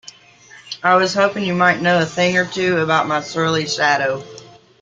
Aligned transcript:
I 0.81 0.95
was 0.95 1.13
hoping 1.13 1.45
you 1.45 1.53
might 1.53 1.79
know 1.83 2.01
a 2.01 2.07
thing 2.07 2.35
or 2.35 2.47
two 2.47 2.79
about 2.79 3.07
my 3.07 3.21
surly 3.21 3.67
shadow? 3.67 4.23